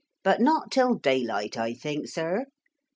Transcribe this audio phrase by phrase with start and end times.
[0.23, 2.45] But not till daylight, I think, sir.